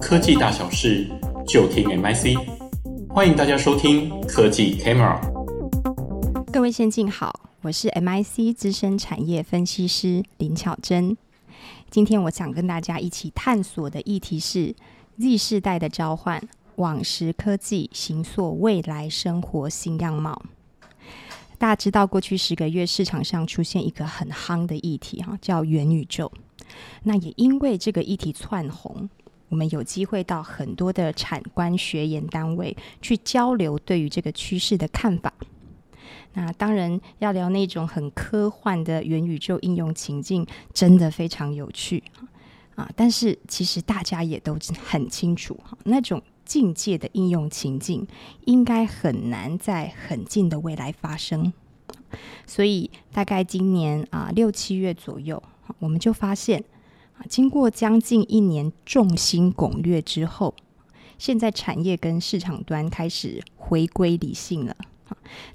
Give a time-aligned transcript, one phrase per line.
[0.00, 1.08] 科技大小事
[1.46, 2.38] 就听 MIC，
[3.08, 5.18] 欢迎大家收听科技 Camera。
[6.52, 11.16] 各位先进好，我是 MIC 资深产业分析师林巧珍。
[11.90, 14.74] 今天我想跟大家一起探索的议题是
[15.18, 16.42] Z 世代的召唤，
[16.76, 20.42] 网时科技形塑未来生活新样貌。
[21.58, 26.30] 大家知道，过去十个月市场上出现一个很夯的议题，哈，叫元宇宙。
[27.04, 29.08] 那也因为这个议题窜红。
[29.48, 35.32] 我们有机会到很多的产官学研单位去交流对于这个趋势的看法。
[36.32, 40.44] 那当然要聊那种很科幻的元宇宙应用情境，
[40.74, 42.02] 真的非常有趣
[42.74, 42.90] 啊！
[42.96, 48.04] 但是其实大家也都很清楚，那种境界的应用情境
[48.46, 51.52] 应该很难在很近的未来发生。
[52.46, 55.40] 所以大概今年啊六七月左右，
[55.78, 56.64] 我们就发现。
[57.18, 60.54] 啊经过将近一年众星拱月之后，
[61.16, 64.76] 现在产业跟市场端开始回归理性了。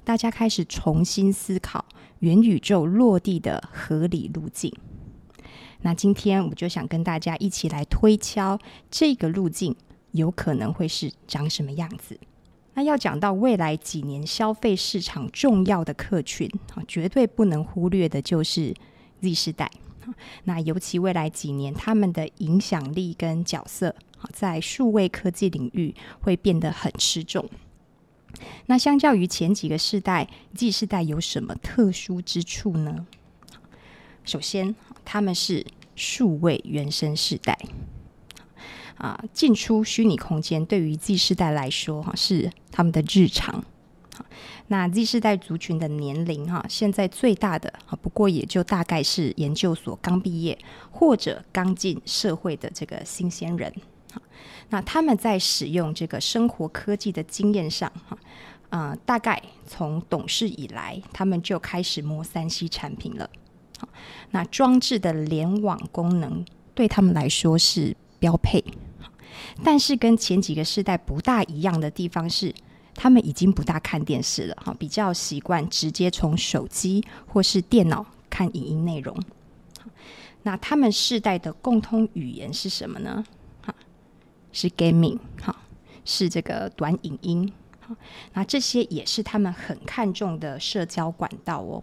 [0.02, 1.84] 大家开始重新思考
[2.18, 4.74] 元宇宙落地的合理路径。
[5.82, 8.58] 那今天我就想跟大家一起来推敲
[8.90, 9.76] 这个路径
[10.10, 12.18] 有可能会是长什么样子。
[12.74, 18.74] 那要讲到未来几年消费市场重要的客群啊，绝对不能忽略的就是
[19.20, 19.70] Z 世代。
[20.44, 23.94] 那尤其未来几年，他们的影响力跟角色，
[24.32, 27.48] 在数位科技领域会变得很吃重。
[28.66, 33.06] 那相较于前几个世代，Z 世代有什么特殊之处呢？
[34.24, 37.58] 首先，他们是数位原生世代，
[38.96, 43.64] 啊，进出虚拟空间对于 Z 世代来说，哈，是他们的日常。
[44.68, 50.58] 那 Z 世代族群的年龄哈，现在最大的啊，不过也就大概是研究所刚毕业
[50.90, 53.72] 或者刚进社会的这个新鲜人。
[54.68, 58.18] 那他们在使用这个生活科技的经验上哈，
[58.68, 63.28] 啊，大概从懂事以来，他们就开始摸三 C 产品了。
[64.30, 66.44] 那装置的联网功能
[66.74, 68.62] 对他们来说是标配，
[69.64, 72.54] 但是跟前几个世代不大一样的地方是。
[72.94, 79.16] 他们已经不大看电视了，哈，比较习惯直接从手机或是电脑看影音内容。
[80.42, 83.24] 那他们世代的共通语言是什么呢？
[83.64, 83.74] 哈，
[84.52, 85.56] 是 gaming，哈，
[86.04, 87.52] 是这个短影音，
[88.32, 91.82] 那这些也是他们很看重的社交管道哦。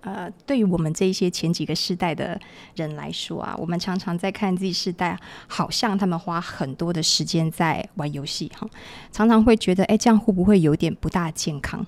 [0.00, 2.40] 呃，对于我们这一些前几个世代的
[2.74, 5.16] 人来说啊，我们常常在看 Z 世代，
[5.46, 8.68] 好像他们花很多的时间在玩游戏哈，
[9.12, 11.86] 常常会觉得，哎，这样会不会有点不大健康？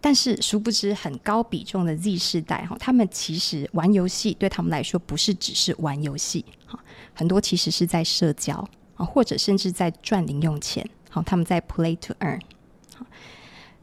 [0.00, 6.78] 但是殊不知，很高比重的 Z 世代哈，他们其实玩游戏对他们来说不是只是玩游戏哈，
[7.14, 8.56] 很多其实是在社交
[8.96, 12.40] 啊，或者甚至在赚零用钱，好，他们在 play to earn。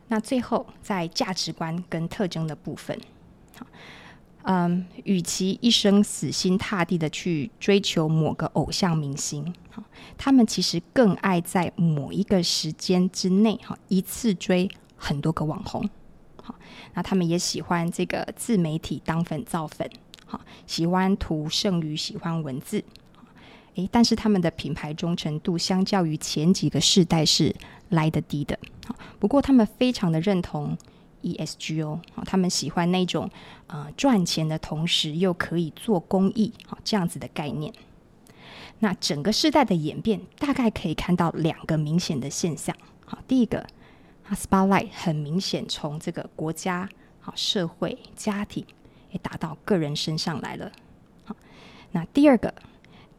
[0.08, 3.00] 那最后在价值观跟特征的部分。
[4.44, 9.54] 嗯，与其一生死心塌地的去追求某个偶像明星，
[10.18, 15.88] 他们其实更爱在某一个时间之内，哈，一次追很多个网红，
[16.42, 16.56] 好，
[16.94, 19.88] 那他们也喜欢这个自媒体当粉造粉，
[20.26, 22.84] 好，喜欢图胜于喜欢文字，
[23.76, 27.54] 诶，但是他们的品牌忠诚度相较于前几个世代是
[27.90, 28.58] 来得低的，
[29.20, 30.76] 不过他们非常的认同。
[31.22, 33.30] ESG 哦，他们喜欢那种
[33.68, 37.74] 呃赚钱的同时又可以做公益，好这样子的概念。
[38.80, 42.76] 那整个世代的演变，大概可以看到两个明显的现象。
[43.06, 43.68] 好，第一个
[44.32, 46.88] ，Spotlight 很明显从这个国家、
[47.20, 48.66] 好社会、家庭，
[49.12, 50.72] 也打到个人身上来了。
[51.26, 51.36] 好，
[51.92, 52.54] 那第二个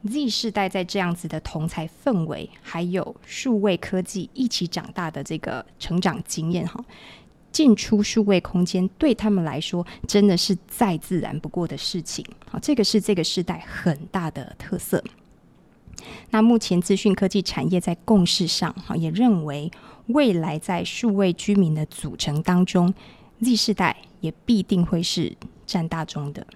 [0.04, 6.82] ，Z 世代在这样子的同才氛围，还有数位科技一起长大的这个成长经验，哈。
[7.52, 12.24] 进出数位空间对他们来说真的是再自然不过的事情。
[12.48, 15.02] 好，这个是这个时代很大的特色。
[16.30, 19.70] 那目前资讯科技产业在共识上，哈，也认为
[20.06, 22.94] 未来在数位居民的组成当中
[23.42, 25.36] ，Z 世代也必定会是
[25.66, 26.46] 占大宗的。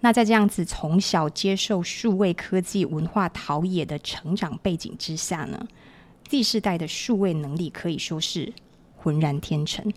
[0.00, 5.66] 那在这样子从小接受数位科技文化陶冶的成长背景之下呢
[6.28, 8.52] ，Z 世代的数位能力可以说是。
[8.98, 9.92] 浑然天成，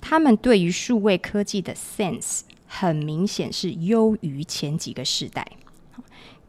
[0.00, 5.46] 他们对于数位科技的 sense 很明显是优于前几个世代。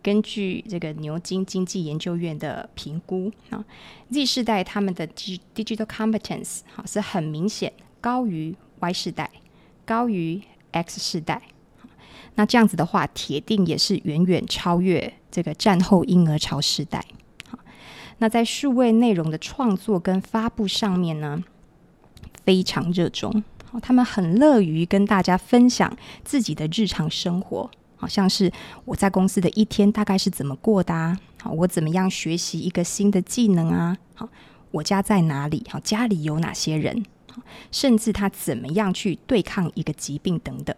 [0.01, 3.63] 根据这个牛津经济研究院的评估啊
[4.09, 9.29] ，Z 世代他们的 digital competence 是很明显高于 Y 世代，
[9.85, 10.41] 高于
[10.71, 11.41] X 世代。
[12.35, 17.03] 那这样子的话，铁定也是远远超越这个战后婴儿潮时代。
[18.19, 21.43] 那在数位内容的创作跟发布上面呢，
[22.47, 23.43] 非常热衷。
[23.81, 28.49] 他们很乐于跟大家分享自己的日常生活，好像是
[28.85, 31.19] 我在公司的一天大概是怎么过的啊？
[31.43, 33.97] 好，我怎么样学习一个新的技能啊？
[34.15, 34.29] 好，
[34.71, 35.65] 我家在哪里？
[35.69, 37.03] 好，家里有哪些人？
[37.71, 40.75] 甚至他怎么样去对抗一个疾病等等，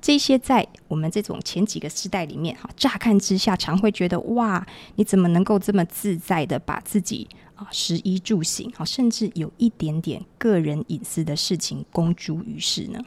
[0.00, 4.66] 这些在我们这种前几个时代里面，哈，乍看之下常会觉得哇，
[4.96, 7.28] 你怎么能够这么自在的把自己
[7.62, 13.00] 啊食衣住行，好，甚至有一点点个人隐私的事情公诸于世呢？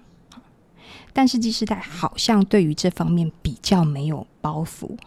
[1.11, 4.97] 但是 Z 世代好像对于这方面比较没有包袱，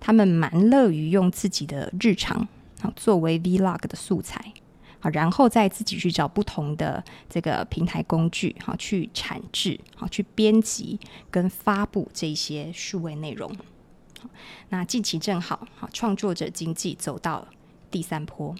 [0.00, 2.46] 他们蛮乐于用自己的日常
[2.80, 4.52] 啊作为 Vlog 的素材。
[4.98, 13.50] 好，然后再自己去找不同的这个平台工具，好去产制，好去编辑跟发布这些数位内容。
[14.68, 17.48] 那近期正好，好创作者经济走到
[17.90, 18.54] 第三波。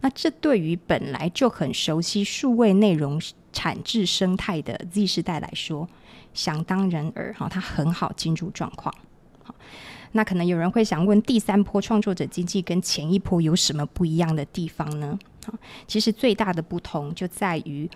[0.00, 3.20] 那这对于本来就很熟悉数位内容
[3.52, 5.88] 产制生态的 Z 世代来说，
[6.34, 8.94] 想当然耳，好，它很好进入状况。
[9.42, 9.54] 好，
[10.12, 15.18] 那可能有人会想问，第三波创作者经济跟前一波有什么不一样的地方呢？
[15.86, 17.90] 其实最大的不同就在于，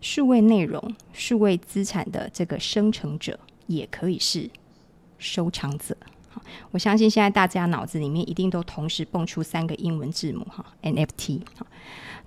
[0.00, 4.48] 数位内容、数位资产的这个生成者也可以是
[5.18, 5.96] 收藏者。
[6.70, 11.40] 我相信现在大家脑子里面一定都同时蹦出三个英文字母哈，NFT。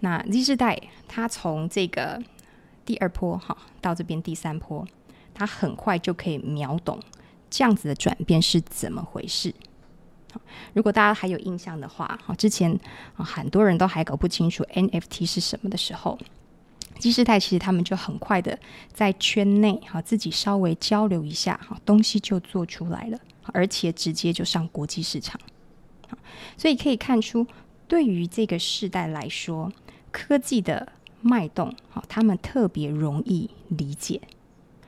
[0.02, 2.22] 那 Z 世代它从这个
[2.86, 4.86] 第二波哈到这边第三波，
[5.34, 7.00] 它很快就可以秒懂
[7.50, 9.54] 这样子的转变是怎么回事。
[10.74, 12.78] 如果大家还有印象的话，哈，之前
[13.16, 16.20] 很多人都还搞不清楚 NFT 是什么的时候
[17.00, 18.60] ，Z 世代其实他们就很快的
[18.92, 23.18] 在圈内哈自己稍微交流一下哈，东西就做出来了，
[23.54, 25.40] 而且直接就上国际市场。
[26.58, 27.46] 所以可以看出，
[27.88, 29.72] 对于这个世代来说，
[30.12, 34.22] 科技的脉动，好，他们特别容易理解。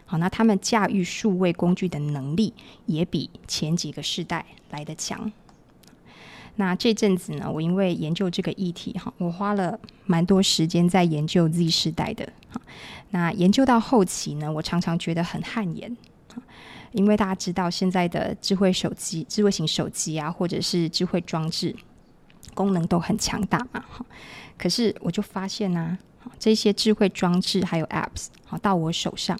[0.06, 2.54] 好，那他们驾驭数位工具的能力
[2.86, 5.32] 也比前几个世代来得强。
[6.56, 12.32] 那这阵子呢，我因为研究这个议题，哈，我花了蛮多时间在研究 Z 世代的。
[13.12, 15.96] 那研究到后期呢，我常常觉得很汗颜，
[16.98, 21.76] 因为大家知道现在的智慧手机、智慧型手机啊，或者是智慧装置，
[22.56, 23.86] 功能都很强大嘛，
[24.58, 25.96] 可是我就发现呢，
[26.40, 29.40] 这些智慧装置还有 Apps，好，到我手上。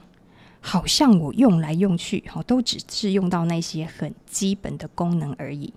[0.60, 5.74] 好像我用来用去，哈，都只是用到那些很基本的功能而已。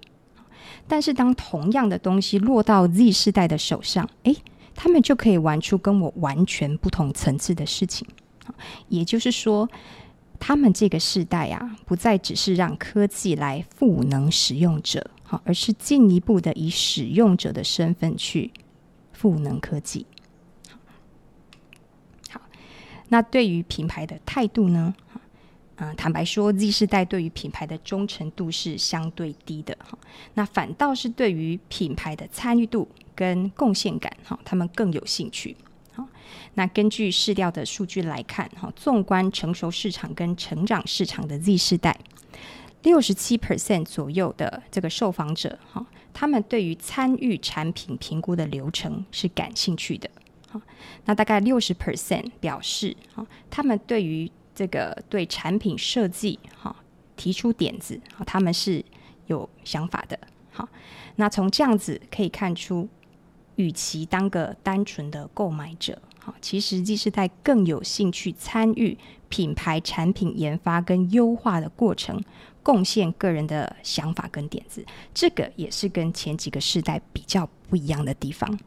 [0.89, 4.37] 但是当同样的东西落到 Z 世代的手上，诶，
[4.75, 8.07] 他们就可以玩出跟我完全不同层次的事情。
[8.89, 9.69] 也就是说，
[10.41, 18.51] 他们这个世代啊，不再只是让科技来赋能使用者，哈，而是进一步的以使用者的身份去
[19.13, 20.07] 赋能科技。
[22.31, 22.41] 好
[23.11, 24.95] 那对于品牌的态度呢？
[25.77, 29.97] 啊、坦白说，Z 世代对于品牌的忠诚度是相对低的哈。
[30.35, 35.57] 那反倒是对于品牌的参与度跟贡献感哈，他们更有兴趣。
[36.55, 41.99] 那根据市调的数据来看哈，纵观成熟市场跟成长市场的 Z 世代，
[42.83, 50.11] 六十七 percent 左右的这个受访者哈，他们对于参与产品评估的流程是感兴趣的。
[50.51, 50.61] 哈，
[51.05, 56.75] 那大概六十 percent 表示，哈，他们对于这个对产品设计，哈，
[57.17, 58.85] 提出点子，哈，他们是
[59.27, 60.19] 有想法的。
[60.51, 60.69] 好，
[61.15, 62.89] 那从这样子可以看出，
[63.55, 68.97] 与其当个单纯的购买者，哈，其实 Z 世代更有兴趣参与
[69.29, 72.23] 品牌产品研发跟优化的过程，
[72.63, 74.85] 贡献个人的想法跟点子。
[75.15, 78.59] 这个也是跟前几个世代比较不一样的地方。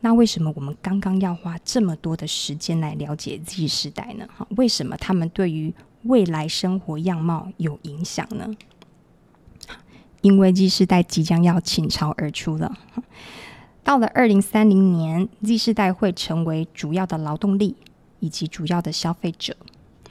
[0.00, 4.28] 那为什么我们刚刚要花这么多的时间来了解 Z 世代呢？
[4.36, 5.74] 哈，为什么他们对于
[6.04, 8.48] 未来生活样貌有影响呢？
[10.20, 12.78] 因为 Z 世代即将要倾巢而出了。
[13.88, 17.74] 到了二零三零年，Z 世代会成为主要的劳动力
[18.20, 19.56] 以及主要的消费者。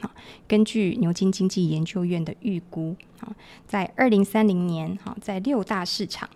[0.01, 0.09] 好，
[0.47, 3.31] 根据牛津经济研究院的预估，好，
[3.67, 6.27] 在二零三零年，好，在六大市场。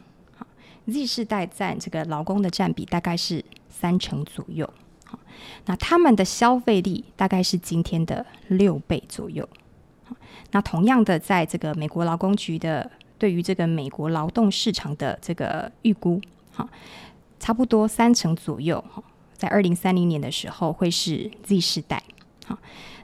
[0.85, 4.71] Z 世代占这个劳工的占比大概是三成左右，
[5.65, 9.49] 那他们的消费力大概是今天的六倍左右。
[10.51, 16.21] 那同样的，在这个美国劳工局的对于这个美国劳动市场的这个预估，
[16.53, 16.69] 哈，
[17.41, 18.83] 差不多三成左右，
[19.35, 22.03] 在二零三零年的时候会是 Z 世代，
[22.45, 22.55] 好，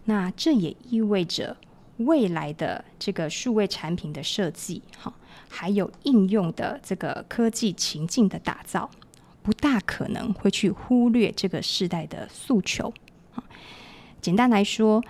[0.06, 1.58] 那这也意味着
[1.98, 5.12] 未来的这个数位产品的设计，哈，
[5.50, 8.88] 还有应用的这个科技情境的打造，
[9.42, 12.94] 不大可能会去忽略这个世代的诉求。
[14.22, 15.04] 简单来说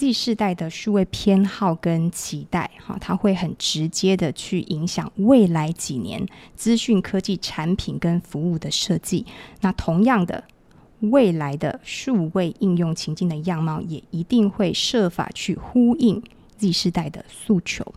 [0.00, 6.26] ，Z 世代的数位偏好跟期待，哈，它会很直接的去影响未来几年
[6.56, 9.26] 资讯科技产品跟服务的设计。
[9.60, 10.44] 那同样的。
[11.04, 16.22] 未来的数位应用情境的样貌，也一定会设法去呼应
[16.58, 17.94] Z 世代的诉求。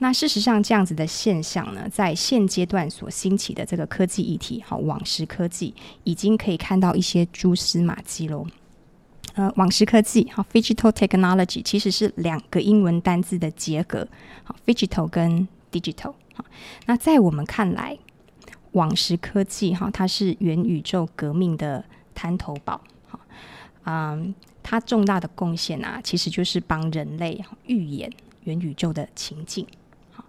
[0.00, 5.74] 那事实上，这样子的现象呢，在现阶段所兴起的这个科技议题，好，网时科技
[6.04, 8.46] 已经可以看到一些蛛丝马迹喽。
[9.34, 14.06] 呃，网时科技，好，Phygital Technology，其实是两个英文单字的结合，
[14.44, 16.14] 好，Phygital 跟 Digital。
[16.34, 16.44] 好，
[16.86, 17.98] 那在我们看来，
[18.72, 21.84] 网时科技，哈，它是元宇宙革命的。
[22.12, 23.18] 滩头堡，好，
[23.84, 28.12] 嗯，它重大的贡献啊，其实就是帮人类预演
[28.44, 29.66] 元宇宙的情境。
[30.12, 30.22] 好，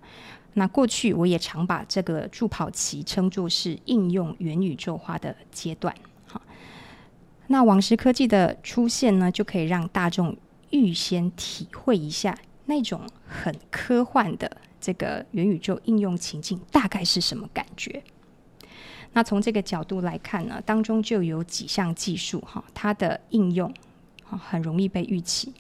[0.54, 5.94] 那过去我也常把这个助跑期称作是应用元宇宙化的阶段。
[6.26, 6.42] 好，
[7.52, 10.38] 那网时科技的出现呢，就可以让大众
[10.70, 12.34] 预先体会一下
[12.66, 18.02] 那种很科幻的这个元宇宙应用情境大概是什么感觉。
[19.12, 23.70] 那从这个角度来看呢，当中就有几项技术哈，它的应用
[24.24, 25.54] 很容易被预期，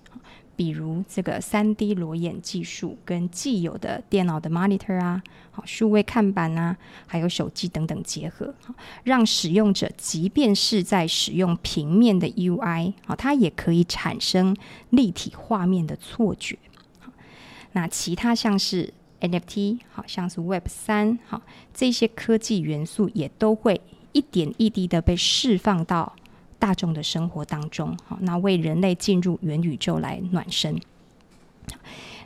[0.55, 6.77] 比如这个三 D 裸眼技术跟既有的电脑的 monitor 啊，好数位看板啊，
[7.07, 8.53] 还有手机等等结合，
[9.03, 14.55] 让使用者即便是在使用平面的 UI 啊，它也可以产生
[14.89, 16.57] 立体画面的错觉。
[17.71, 21.41] 那其他像是 NFT 好像是 Web 三，好，
[21.73, 23.79] 这些科技元素也都会
[24.11, 26.15] 一点一滴的被释放到
[26.61, 30.79] 大众的生活当中，好，那为人类进入元宇宙来暖身。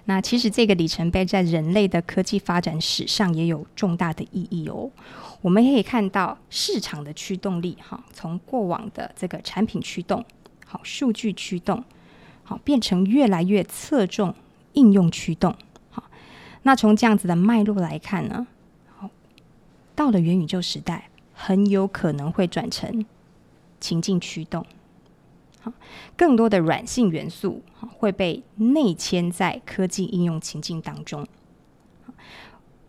[0.04, 4.92] 那其实这个里程碑在人类的科技发展史上也有重大的意义哦。
[5.42, 10.24] 我们可以看到市场的驱动力，哈，从过往的这个产品驱动，
[10.65, 11.82] 好，数据驱动，
[12.44, 14.36] 好，变成越来越侧重
[14.74, 15.56] 应用驱动。
[15.89, 16.04] 好
[16.63, 18.46] 那从这样子的脉络来看呢，
[18.98, 19.10] 好
[19.96, 23.06] 到了元宇宙时代，很有可能会转成
[23.86, 24.65] 情境驱动，
[25.62, 25.72] 好，
[26.18, 27.62] 更多的软性元素
[28.00, 31.27] 会被内嵌在科技应用情境当中。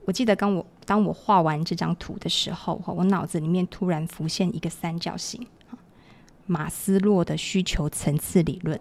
[0.06, 5.46] 我记得刚我当我画完这张图的时候，我脑子里面突然浮现一个三角形，
[6.46, 8.80] 马斯洛的需求层次理论。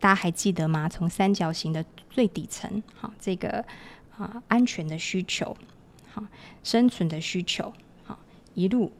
[0.00, 0.88] 大家还记得吗？
[0.88, 3.64] 从三角形的最底层，好，这个
[4.18, 5.56] 啊安全的需求，
[6.12, 6.24] 好，
[6.64, 8.18] 生存的需求，好，
[8.54, 8.90] 一路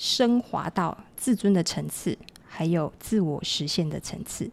[0.00, 2.16] 升华到自尊的层次，
[2.48, 4.50] 还有自我实现的层次。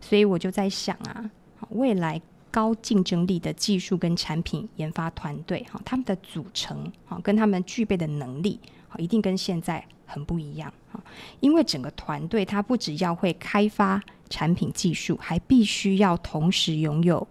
[0.00, 1.28] 所以我就在想啊，
[1.70, 8.60] 未来高竞争力的技术跟产品研发团队，哈，他们的组成，哈，跟他们具备的能力，
[8.96, 11.02] 一定跟现在很不一样，哈，
[11.40, 14.00] 因为整个团队他不只要会开发。
[14.30, 17.26] 产品技术还必须要同时拥有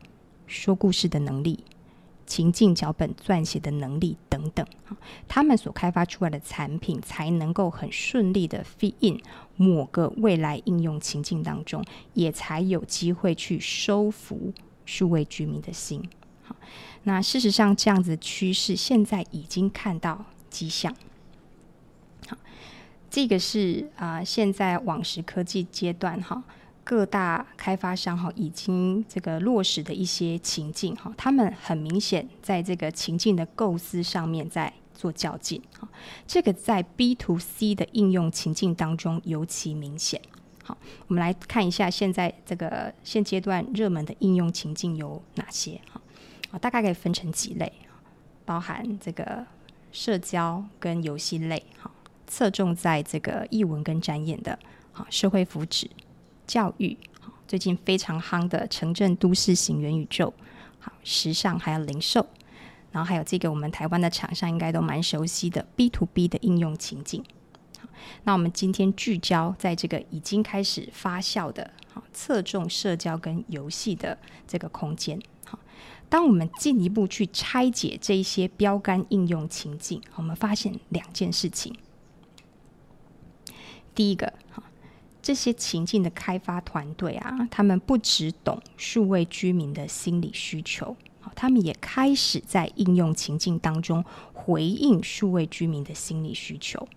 [0.48, 1.64] 说故事的能力、
[2.27, 4.63] 情境脚本撰写的能力等等，
[5.27, 9.19] 他们所开发出来的产品才能够很顺利的 fit in
[9.55, 14.53] 某个未来应用情境当中，也才有机会去收服
[14.86, 16.07] 数位居民的心。
[16.43, 16.55] 好，
[17.03, 20.93] 那事实上这样子的趋势现在已经看到迹象。
[22.27, 22.38] 好，
[23.10, 26.43] 这个是啊、现在网时科技阶段哈。
[26.88, 35.86] 各大开发商哈已经这个落实的一些情境哈，他们很明显在这个情境的构思上面在做较劲哈。
[36.25, 40.22] 这个在 B to C 的应用情境当中尤其明显。
[40.63, 40.77] 好，
[41.08, 46.00] 我们来看一下现在这个现阶段热门的应用情境有哪些哈？
[46.51, 47.70] 啊，大概可以分成几类，
[48.46, 49.46] 包含这个
[49.91, 51.91] 社交跟游戏类哈，
[52.27, 54.58] 侧重在这个译文跟展演的，
[54.94, 55.88] 好社会福祉。
[56.48, 56.98] 教育，
[57.46, 60.34] 最近非常夯的城镇都市型元宇宙，
[60.80, 62.25] 好，时尚还有零售，
[62.92, 67.24] 然后还有这个我们台湾的厂商应该都蛮熟悉的 B to B 的应用情境。
[68.24, 75.20] 那我们今天聚焦在这个已经开始发酵的，好，侧重社交跟游戏的这个空间。
[75.46, 75.60] 好，
[76.08, 81.75] 当我们进一步去拆解这一些标杆应用情境，我们发现两件事情。
[83.94, 84.63] 第一个，好。
[85.21, 90.95] 这些情境的开发团队啊，他们不只懂数位居民的心理需求，
[91.36, 96.88] 他们也开始在应用情境当中回应数位居民的心理需求。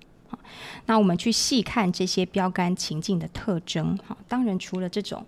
[0.86, 5.26] 那我们去细看这些标杆情境的特征，哈，当然除了这种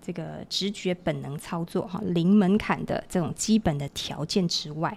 [0.00, 4.96] 这个直觉本能操作哈，零门槛的这种基本的条件之外，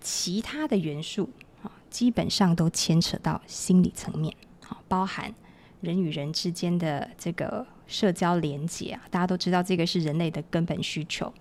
[0.00, 1.28] 其他的元素
[1.62, 4.34] 啊，基本上都牵扯到心理层面，
[4.68, 5.34] 啊包含
[5.80, 11.32] 人与人之间的这个社交连接啊，大家都知道这个是人类的根本需求。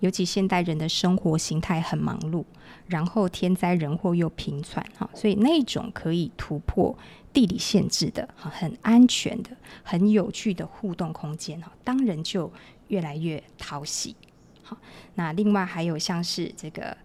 [0.00, 2.44] 尤其现代人的生活形态很忙碌，
[2.86, 6.96] 然后天灾人祸又频传，哈，所以那种可以突破
[7.32, 9.50] 地理限制的、很安全的、
[9.82, 12.52] 很有趣的互动空间，哈，当然就
[12.86, 14.14] 越来越讨喜。
[14.62, 14.76] 好，
[15.16, 16.96] 那另外还有像是这个。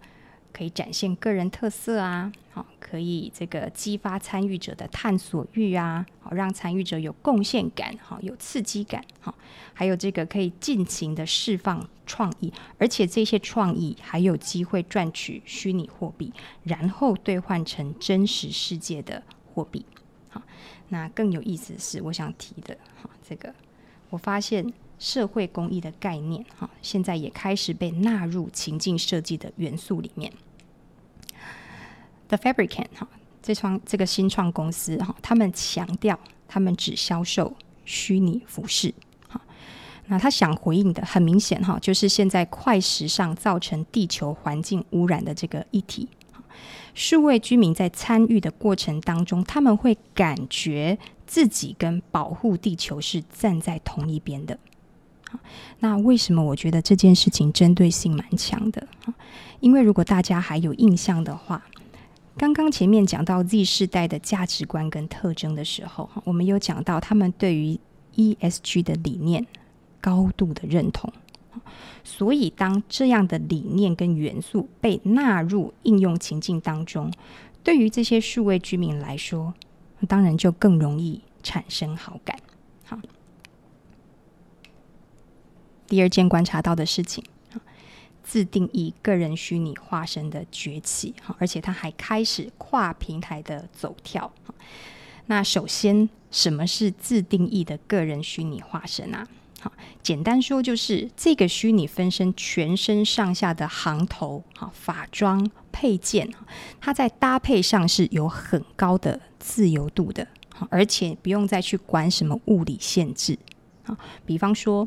[0.54, 9.34] 可以展现个人特色啊，好，可以这个激发参与者的探索欲啊，好，让参与者有贡献感，好，有刺激感，好，
[9.72, 16.32] 还有这个可以尽情的释放创意，而且这些创意还有机会赚取虚拟货币，
[16.62, 19.20] 然后兑换成真实世界的
[19.52, 19.84] 货币。
[20.28, 20.40] 好，
[20.90, 23.52] 那更有意思的是，我想提的，好，这个
[24.10, 24.72] 我发现。
[25.04, 30.32] 社会公益的概念，哈，现在也开始被纳入情境设计的元素里面。
[32.28, 33.06] The Fabricant，哈，
[33.42, 36.18] 这创这个新创公司，哈，他们强调
[36.48, 38.94] 他们只销售虚拟服饰，
[39.28, 39.38] 哈。
[40.06, 46.08] 那他想回应的很明显，哈，就是现在快时尚造成地球环境污染的这个议题。
[46.94, 50.96] 数位居民在参与的过程当中，他们会感觉
[51.26, 54.58] 自己跟保护地球是站在同一边的。
[55.80, 58.86] 那为什么我觉得这件事情针对性蛮强的？
[59.60, 61.64] 因为如果大家还有印象的话，
[62.36, 67.78] 刚刚前面讲到 Z 世代的价值观跟特征的时候，我们有讲到他们对于
[68.16, 69.46] ESG 的理念
[70.00, 71.12] 高度的认同。
[72.02, 77.10] 所以当这样的理念跟元素被纳入应用情境当中，
[77.62, 79.54] 对于这些数位居民来说，
[80.06, 82.36] 当然就更容易产生好感。
[82.84, 82.98] 好。
[85.94, 87.22] 第二件观察到的事情，
[88.24, 94.32] 自定义个人虚拟化身的崛起，而且它还开始跨平台的走跳。
[95.26, 99.24] 那首先，什么是自定义的个人虚拟化身啊？
[99.60, 106.28] 好，简单说就是这个虚拟分身全身上下的行头、哈法装、配件，
[106.80, 110.26] 它在搭配上是有很高的自由度的，
[110.70, 113.38] 而且不用再去管什么物理限制。
[114.26, 114.84] 比方说。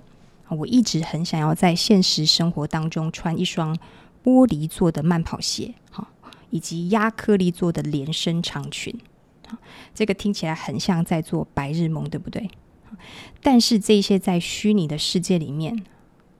[0.50, 3.78] 我一直很想要在现实生活当中穿一双
[4.24, 6.08] 玻璃做的慢跑鞋，哈，
[6.50, 8.98] 以及压克力做的连身长裙，
[9.94, 12.50] 这个听起来很像在做白日梦，对不对？
[13.42, 15.84] 但是这些在虚拟的世界里面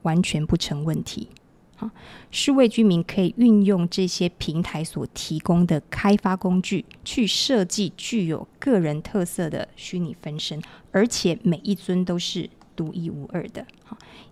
[0.02, 1.28] 完全不成问题，
[1.76, 1.92] 啊，
[2.30, 12.48] 数位居民可以运用这些平台所提供的开发工具，去设计具有个人特色的虚拟分身，而且每一尊都是。
[12.78, 13.66] 独一无二的，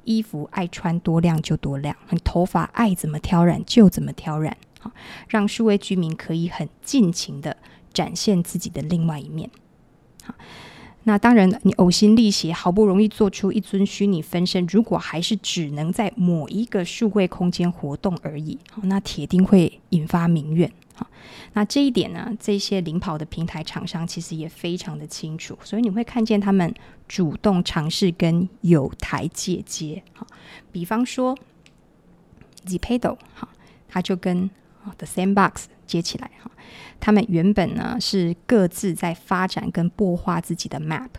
[0.04, 4.92] 衣服爱穿多亮就多亮，头发爱怎么挑染就怎么挑染，好，
[5.26, 7.56] 让数位居民可以很尽情的
[7.92, 9.50] 展现自己的另外一面。
[10.22, 10.32] 好，
[11.02, 20.70] 那当然，你呕心沥血，好不容易做出一尊虚拟分身，如果还是只能在某一个数位空间活动而已，那铁定会引发民怨。
[20.98, 21.06] 好，
[21.52, 26.74] 那这一点呢，这些领跑的平台厂商其实也非常的清楚，所以你会看见他们
[27.06, 30.02] 主动尝试跟友台借接。
[30.14, 30.26] 好，
[30.72, 31.36] 比方说
[32.64, 33.50] ZPedo，好，
[33.86, 34.48] 他就跟
[34.96, 36.30] The Sandbox 接起来。
[36.42, 36.50] 哈，
[36.98, 41.10] 他们原本呢是各自在发展跟擘画自己的 Map，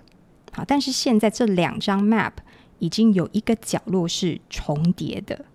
[0.54, 2.34] 好，但是现在这两张 Map
[2.80, 5.46] 已经有一个角落是重叠的。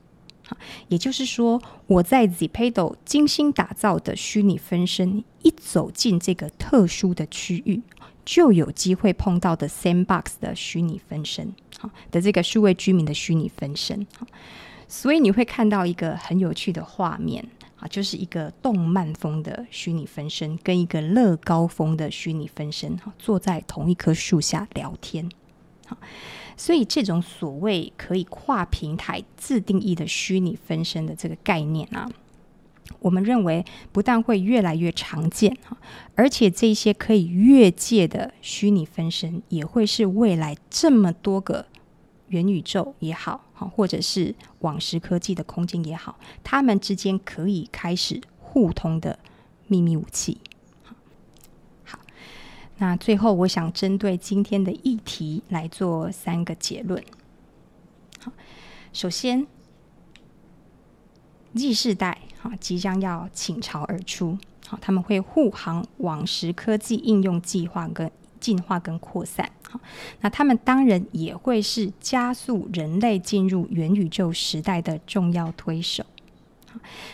[0.89, 7.83] 也就是说，我在 ZPedo 精心打造的虚拟分身一走进这个特殊的区域，
[8.25, 14.07] 就有机会碰到的 Sandbox 的虚拟分身，好，的这个数位居民的虚拟分身，
[14.87, 17.45] 所以你会看到一个很有趣的画面
[17.77, 25.29] 啊，就是一个动漫风的虚拟分身跟一个乐高风的虚拟分身，坐在同一棵树下聊天，
[26.57, 32.09] 所以，这种所谓可以跨平台自定义的虚拟分身的这个概念啊，
[33.01, 35.57] 我们认为不但会越来越常见，
[36.15, 41.67] 而且这些可以越界的虚拟分身，也会是未来这么多个
[42.29, 49.19] 元宇宙也好，或者是网时科技的空间也好，他们之间可以开始互通的
[49.67, 50.39] 秘密武器。
[52.83, 57.01] 那最后，我想针对今天的议题来做三个结论。
[58.19, 58.33] 好，
[58.93, 59.47] 首先
[61.55, 69.49] ，Z 世代啊即将要倾巢而出，好，他们会护航网时科技应用计划跟进化跟扩散。
[69.71, 69.79] 好，
[70.23, 76.05] 那他们当然也会是加速人类进入元宇宙时代的重要推手。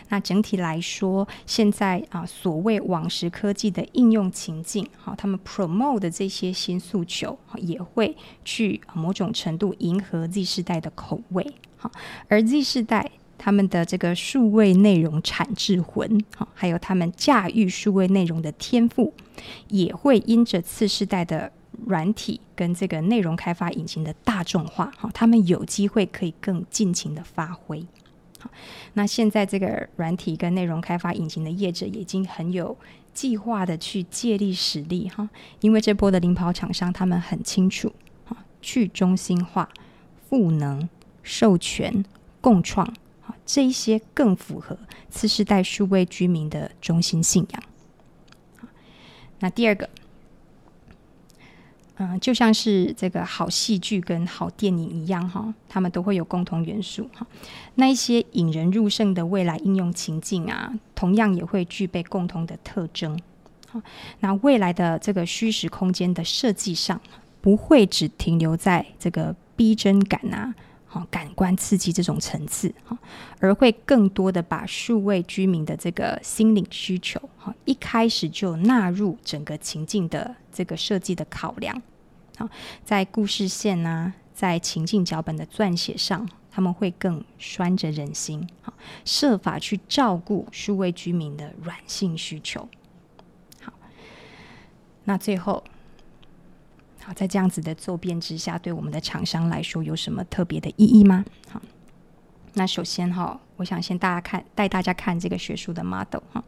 [0.08, 11.90] 那整体来说，现在啊，所谓网时科技的应用情境，好，他们 promote 的这些新诉求，也会去某种程度迎合 Z 世代的口味，好，
[12.28, 19.12] 而 Z 世代他们的这个数位内容产制魂，好，还有他们驾驭数位内容的天赋，
[19.68, 21.52] 也会因着次世代的
[21.86, 27.86] 软体跟这个内容开发引擎的大众化，好，他们有机会可以更尽情的发挥。
[28.94, 32.76] 那现在这个软体跟内容开发引擎的业者已经很有
[33.12, 35.28] 计划的去借力使力哈，
[35.60, 37.92] 因为这波的领跑厂商他们很清楚，
[38.24, 39.68] 哈，去中心化、
[40.28, 40.88] 赋能、
[41.22, 42.04] 授权、
[42.40, 42.92] 共创，
[43.44, 44.78] 这一些更符合
[45.10, 47.62] 次世代数位居民的中心信仰。
[49.40, 49.88] 那第二个。
[52.00, 57.26] 嗯，就像是这个好戏剧跟好电影一样哈，他们都会有共同元素哈。
[57.74, 63.18] 那一些引人入胜的未来应用情境啊，同样也会具备共同的特征。
[63.66, 63.82] 好，
[64.20, 67.00] 那未来的这个虚实空间的设计上，
[67.40, 70.54] 不会只停留在这个逼真感啊、
[70.90, 72.98] 好感官刺激这种层次哈，
[73.40, 81.80] 而会更多的把数位居民的这个心灵需求哈，一开始就纳入整个情境的这个设计的考量。
[82.38, 82.48] 好，
[82.82, 88.72] 在故事线啊，在情境脚本的撰写上，他们会更拴着人心，好，
[89.04, 92.66] 设法去照顾数位居民的软性需求。
[93.60, 93.74] 好，
[95.04, 95.62] 那最后，
[97.14, 101.24] 在这样子的骤变之下，对我们的厂商来说，有什么特别的意义吗？
[101.50, 101.60] 好，
[102.54, 106.44] 那首先哈，我想先大家看，带大家看这个学术的 model 哈，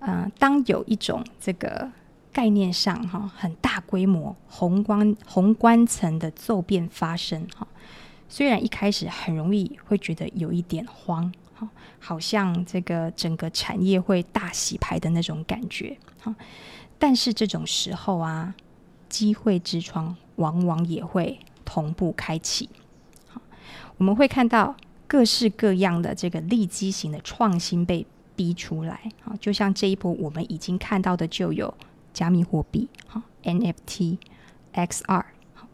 [0.00, 1.90] 嗯，当有一种这个。
[2.32, 7.66] 概念上，哈，很大规模、宏观宏观层的骤变发生，哈，
[8.28, 11.66] 虽然一开始很容易会觉得有一点慌，哈，
[11.98, 16.36] 好像这个整个产业会大洗牌的那种感觉，哈，
[16.98, 18.54] 但是这种时候啊，
[19.08, 22.68] 机会之窗往往也会同步开启，
[23.28, 23.40] 好，
[23.98, 31.74] 我们会看到各式各样的这个利基型的创新被逼出来，啊，就像这一波我们已经看到的就有。
[32.16, 34.16] 加密货币，哈，NFT、
[34.72, 35.22] XR、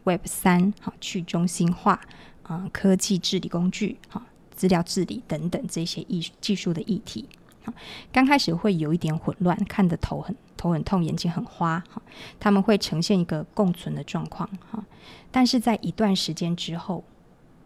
[0.03, 2.01] Web 三，哈，去中心化，
[2.41, 4.21] 啊，科技治理工具，哈，
[4.53, 7.29] 资料治理等等这些艺技术的议题，
[7.63, 7.73] 哈，
[8.11, 12.01] 刚开始会有一点混乱，看得头很头很痛，眼睛很花，哈，
[12.39, 14.81] 他们会呈现一个共存的状况，哈，
[15.29, 17.03] 但是在一段时间之后，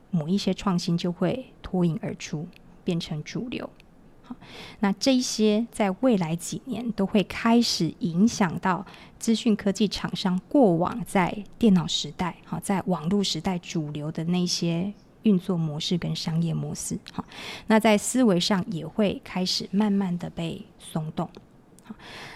[0.10, 2.48] 某一些创新就会脱颖而出，
[2.84, 3.70] 变成主流。
[4.80, 8.86] 那这些在未来几年都会开始影响到
[9.18, 17.24] 资讯科技厂商过往在电脑时代、哈，在网络时代主流的那些运作模式跟商业模式，哈，
[17.68, 21.30] 那在思维上也会开始慢慢的被松动。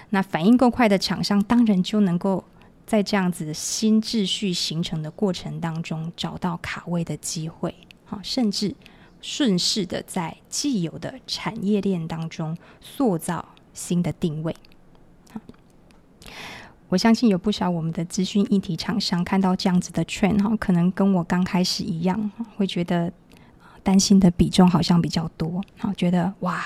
[0.10, 2.44] 那反应够快的厂商当然就能够
[2.86, 8.76] 在这样子新秩序形成的过程当中找到卡位的机会，好，甚至。
[9.24, 14.56] 顺势的在既有的产业链当中塑造新的定位。
[16.90, 23.14] 我相信有不少我们的资讯议题厂商看到这样子的券哈，可能跟我刚开始一样，会觉得
[23.84, 26.66] 担心的比重好像比较多，好，觉得哇，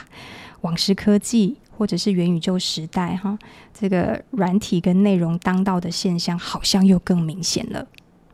[0.62, 3.38] 网时科技或者是元宇宙时代哈，
[3.74, 7.88] 这个软体跟内容当道的现象好像又更明显了。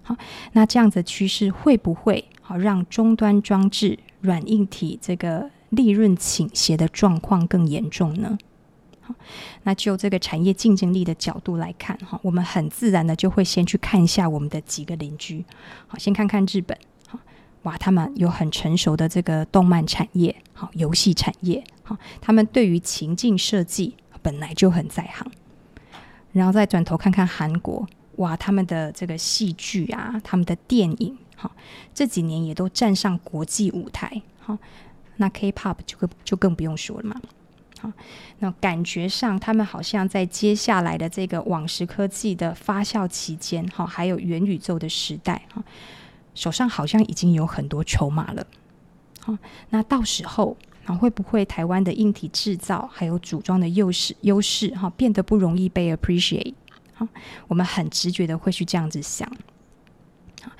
[0.03, 0.15] 好，
[0.53, 3.99] 那这样子的趋势会不会好让终端装置？
[4.21, 8.37] 软硬体这个利润倾斜的状况更严重呢？
[9.01, 9.15] 好，
[9.63, 15.43] 那就这个产业竞争力的角度来看，哈，我们很自然的就会先去看一下我们的几个邻居。
[15.87, 16.77] 好，先看看日本，
[17.63, 25.31] 哇，他们有很成熟的这个动漫产业，好，游戏产业，好，他们对于情境设计本来就很在行。
[26.31, 31.17] 然后再转头看看韩国，哇，他们的这个戏剧啊，他们的电影。
[31.35, 31.51] 好，
[31.93, 34.21] 这几年也都站上国际舞台。
[34.39, 34.57] 好，
[35.17, 37.21] 那 K-pop 就更就更不用说了嘛。
[37.79, 37.91] 好，
[38.39, 45.63] 那感觉上他们好像在接下来的这个网时科技的发酵期间，哈，还有元宇宙的时代，哈，
[46.33, 48.45] 手上好像已经有很多筹码了。
[49.19, 49.37] 好，
[49.69, 56.53] 那到时候啊，会不会台湾的硬体制造还有组装的优势优势，哈，变得不容易被 appreciate？
[56.93, 57.07] 好，
[57.47, 59.29] 我们很直觉的会去这样子想。
[60.41, 60.51] 好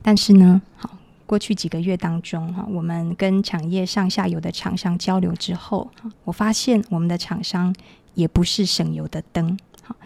[0.00, 5.90] 但是呢，好，过去几个月当中，哈，我们跟产业上下游的厂商交流之后，
[6.24, 7.74] 我发现我们的厂商
[8.14, 9.58] 也不是省油的灯。
[9.82, 9.96] 好，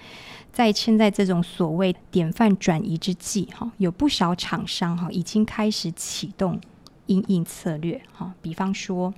[0.59, 6.61] 在现在这种所谓典范转移之际，哈，有不少厂商哈已经开始启动
[7.07, 9.14] 应应策略，哈，比方说，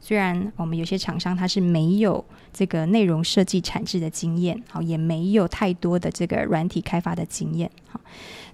[0.00, 8.00] 虽然我们有些厂商他是没有这个内容设计产制的经验，好，也没有太多的这个软体开发的经验，哈，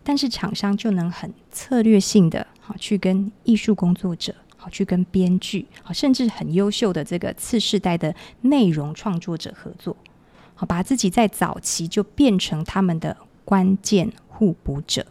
[0.05, 9.97] 但是厂商就能很策略性的，好，去跟艺术工作者，好，去跟编剧，好，甚至很优秀的这个次世代的内容创作者合作。
[10.59, 15.07] 好，把自己在早期就变成他们的关键互补者。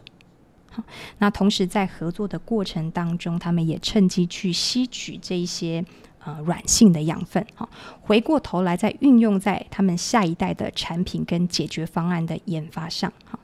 [0.70, 0.84] 好，
[1.16, 5.82] 那同时在合作的过程当中，他们也趁机去吸取这一些
[6.22, 7.46] 呃软性的养分。
[7.54, 7.66] 好，
[8.02, 13.10] 回过头来再运用在他们下一代的产品跟解决方案的研发上。
[13.24, 13.40] 好，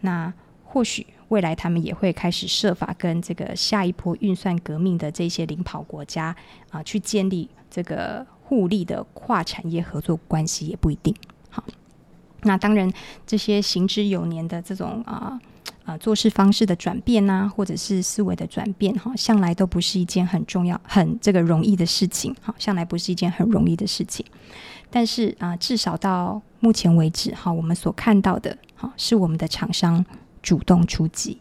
[0.00, 0.32] 那
[0.64, 6.34] 或许未来他们也会开始设法跟这个下一波运算革命的这些领跑国家
[6.70, 11.14] 啊、去建立这个互利的跨产业合作关系，也不一定。
[12.44, 12.90] 那当然，
[13.26, 15.40] 这些行之有年的这种啊
[15.84, 24.24] 啊做事方式的转变呐、或者是思维的转变，哈，向来都不是一件很重要、很这个容易的事情，哈，向来不是一件很容易的事情。
[24.90, 30.04] 但是啊，至少到目前为止，哈，我们所看到的，哈，是我们的厂商
[30.42, 31.38] 主动出击。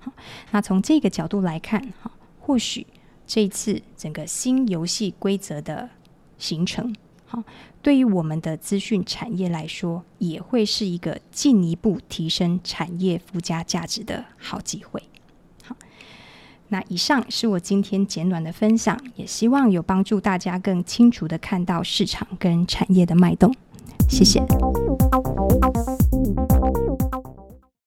[0.00, 0.12] 好，
[0.50, 2.86] 那从这个角度来看，哈，或许
[3.26, 5.88] 这一次整个新游戏规则的
[6.38, 6.94] 形成。
[7.32, 7.44] 好，
[7.80, 15.00] 对于我们的资讯产业来说，也会是一个进一步提升产业附加价值的好机会。
[15.62, 15.76] 好，
[16.70, 23.54] 那以上是我今天简短的分享，也希望有帮助大家更清楚的看到市场跟产业的脉动。
[24.08, 24.44] 谢谢。